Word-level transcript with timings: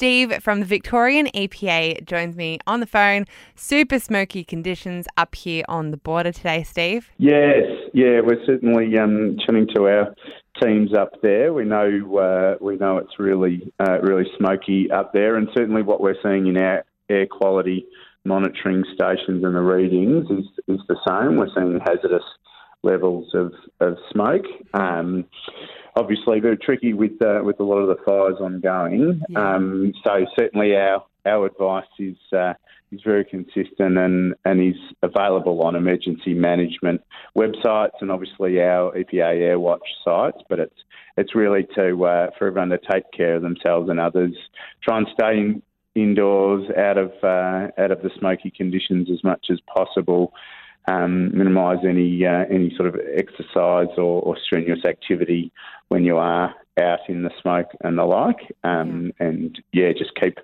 Steve 0.00 0.42
from 0.42 0.60
the 0.60 0.64
Victorian 0.64 1.26
EPA 1.34 2.06
joins 2.06 2.34
me 2.34 2.58
on 2.66 2.80
the 2.80 2.86
phone. 2.86 3.26
Super 3.54 3.98
smoky 3.98 4.42
conditions 4.42 5.06
up 5.18 5.34
here 5.34 5.62
on 5.68 5.90
the 5.90 5.98
border 5.98 6.32
today, 6.32 6.62
Steve. 6.62 7.10
Yes, 7.18 7.66
yeah, 7.92 8.22
we're 8.24 8.42
certainly 8.46 8.96
um, 8.96 9.36
to 9.46 9.86
our 9.86 10.14
teams 10.62 10.94
up 10.94 11.20
there. 11.20 11.52
We 11.52 11.66
know 11.66 12.16
uh, 12.16 12.64
we 12.64 12.78
know 12.78 12.96
it's 12.96 13.18
really 13.18 13.70
uh, 13.78 14.00
really 14.00 14.24
smoky 14.38 14.90
up 14.90 15.12
there, 15.12 15.36
and 15.36 15.48
certainly 15.54 15.82
what 15.82 16.00
we're 16.00 16.16
seeing 16.22 16.46
in 16.46 16.56
our 16.56 16.82
air 17.10 17.26
quality 17.26 17.84
monitoring 18.24 18.84
stations 18.94 19.44
and 19.44 19.54
the 19.54 19.60
readings 19.60 20.24
is 20.30 20.46
is 20.66 20.80
the 20.88 20.96
same. 21.06 21.36
We're 21.36 21.52
seeing 21.54 21.78
hazardous 21.78 22.24
levels 22.82 23.34
of, 23.34 23.52
of 23.80 23.98
smoke. 24.10 24.46
Um, 24.74 25.26
obviously, 25.96 26.40
very 26.40 26.56
tricky 26.56 26.92
with 26.92 27.20
uh, 27.22 27.40
with 27.42 27.60
a 27.60 27.64
lot 27.64 27.78
of 27.78 27.88
the 27.88 28.02
fires 28.04 28.36
ongoing. 28.40 29.20
Yeah. 29.28 29.54
Um, 29.54 29.92
so 30.04 30.26
certainly 30.38 30.76
our 30.76 31.04
our 31.26 31.46
advice 31.46 31.84
is 31.98 32.16
uh, 32.36 32.54
is 32.92 33.00
very 33.04 33.24
consistent 33.24 33.98
and, 33.98 34.34
and 34.44 34.60
is 34.60 34.80
available 35.02 35.62
on 35.62 35.76
emergency 35.76 36.34
management 36.34 37.00
websites 37.36 38.00
and 38.00 38.10
obviously 38.10 38.60
our 38.60 38.92
EPA 38.92 39.38
Airwatch 39.40 39.78
sites. 40.04 40.38
But 40.48 40.58
it's 40.58 40.76
it's 41.16 41.34
really 41.34 41.66
to 41.74 42.04
uh, 42.04 42.30
for 42.38 42.46
everyone 42.46 42.70
to 42.70 42.78
take 42.90 43.04
care 43.16 43.36
of 43.36 43.42
themselves 43.42 43.88
and 43.88 44.00
others. 44.00 44.34
Try 44.82 44.98
and 44.98 45.08
stay 45.12 45.38
in, 45.38 45.62
indoors, 45.94 46.70
out 46.76 46.98
of 46.98 47.12
uh, 47.22 47.68
out 47.78 47.90
of 47.90 48.02
the 48.02 48.10
smoky 48.18 48.50
conditions 48.50 49.08
as 49.10 49.22
much 49.24 49.46
as 49.50 49.58
possible 49.74 50.32
um, 50.88 51.36
minimise 51.36 51.78
any 51.86 52.24
uh, 52.24 52.44
any 52.50 52.74
sort 52.76 52.88
of 52.88 53.00
exercise 53.16 53.88
or, 53.96 54.22
or, 54.22 54.36
strenuous 54.42 54.84
activity 54.84 55.52
when 55.88 56.04
you 56.04 56.16
are 56.16 56.54
out 56.80 57.00
in 57.08 57.22
the 57.22 57.30
smoke 57.42 57.68
and 57.82 57.98
the 57.98 58.04
like. 58.04 58.54
Um, 58.64 59.12
yeah. 59.20 59.26
And 59.26 59.62
yeah, 59.72 59.92
just 59.96 60.14
keep 60.20 60.38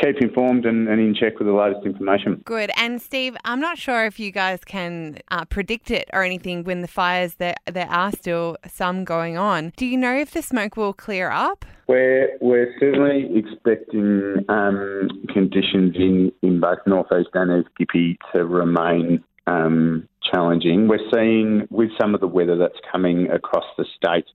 keep 0.00 0.16
informed 0.20 0.66
and, 0.66 0.88
and, 0.88 1.00
in 1.00 1.14
check 1.14 1.38
with 1.38 1.48
the 1.48 1.54
latest 1.54 1.86
information. 1.86 2.42
Good. 2.44 2.70
And 2.76 3.00
Steve, 3.00 3.36
I'm 3.44 3.60
not 3.60 3.78
sure 3.78 4.04
if 4.04 4.20
you 4.20 4.30
guys 4.30 4.64
can 4.64 5.18
uh, 5.30 5.44
predict 5.46 5.90
it 5.90 6.08
or 6.12 6.22
anything 6.22 6.64
when 6.64 6.82
the 6.82 6.88
fires 6.88 7.34
that 7.34 7.60
there 7.66 7.88
are 7.88 8.12
still 8.12 8.56
some 8.66 9.04
going 9.04 9.38
on. 9.38 9.72
Do 9.76 9.86
you 9.86 9.96
know 9.96 10.16
if 10.16 10.32
the 10.32 10.42
smoke 10.42 10.76
will 10.76 10.92
clear 10.92 11.30
up? 11.30 11.64
We're 11.86 12.36
we're 12.42 12.74
certainly 12.78 13.30
expecting 13.34 14.44
um, 14.50 15.08
conditions 15.32 15.96
in, 15.96 16.32
in 16.42 16.60
both 16.60 16.78
northeast 16.86 17.30
and 17.32 17.62
east 17.62 17.70
Gippy 17.78 18.18
to 18.34 18.44
remain 18.44 19.24
um, 19.48 20.08
challenging. 20.22 20.88
We're 20.88 21.10
seeing 21.12 21.66
with 21.70 21.90
some 22.00 22.14
of 22.14 22.20
the 22.20 22.26
weather 22.28 22.56
that's 22.56 22.78
coming 22.90 23.30
across 23.30 23.64
the 23.76 23.86
state 23.96 24.26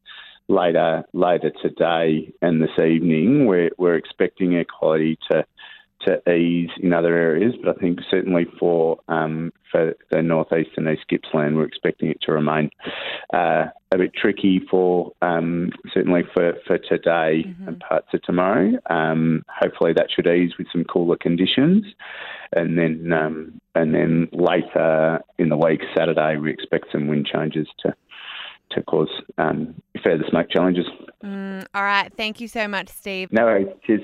later 0.47 1.03
later 1.13 1.51
today 1.61 2.33
and 2.41 2.61
this 2.61 2.77
evening, 2.77 3.45
we're, 3.45 3.69
we're 3.77 3.95
expecting 3.95 4.55
air 4.55 4.65
quality 4.65 5.17
to 5.31 5.45
to 6.05 6.29
ease 6.29 6.69
in 6.81 6.93
other 6.93 7.15
areas, 7.15 7.53
but 7.63 7.77
I 7.77 7.79
think 7.79 7.99
certainly 8.11 8.45
for 8.59 8.99
um, 9.07 9.51
for 9.71 9.93
the 10.11 10.21
northeast 10.21 10.71
and 10.77 10.87
east 10.89 11.05
Gippsland, 11.09 11.55
we're 11.55 11.65
expecting 11.65 12.09
it 12.09 12.21
to 12.23 12.31
remain 12.31 12.69
uh, 13.33 13.65
a 13.91 13.97
bit 13.97 14.13
tricky 14.13 14.61
for 14.69 15.11
um, 15.21 15.71
certainly 15.93 16.23
for, 16.33 16.53
for 16.67 16.77
today 16.77 17.45
mm-hmm. 17.47 17.67
and 17.67 17.79
parts 17.79 18.07
of 18.13 18.21
tomorrow. 18.23 18.73
Um, 18.89 19.43
hopefully, 19.47 19.93
that 19.93 20.07
should 20.13 20.27
ease 20.27 20.53
with 20.57 20.67
some 20.71 20.83
cooler 20.83 21.17
conditions, 21.17 21.85
and 22.55 22.77
then 22.77 23.11
um, 23.13 23.61
and 23.75 23.93
then 23.93 24.27
later 24.31 25.21
in 25.37 25.49
the 25.49 25.57
week, 25.57 25.81
Saturday, 25.95 26.37
we 26.37 26.51
expect 26.51 26.85
some 26.91 27.07
wind 27.07 27.27
changes 27.31 27.67
to 27.79 27.93
to 28.71 28.81
cause 28.83 29.09
um, 29.37 29.75
further 30.03 30.23
smoke 30.29 30.49
challenges. 30.49 30.85
Mm, 31.23 31.65
all 31.73 31.83
right, 31.83 32.11
thank 32.15 32.41
you 32.41 32.47
so 32.47 32.67
much, 32.67 32.89
Steve. 32.89 33.31
No 33.31 33.43
worries. 33.43 33.67
Cheers. 33.85 34.01